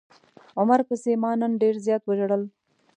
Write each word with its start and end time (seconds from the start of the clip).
عمر 0.59 0.79
پسې 0.87 1.11
ما 1.21 1.31
نن 1.41 1.51
ډير 1.61 1.75
زيات 1.85 2.01
وژړل. 2.05 2.43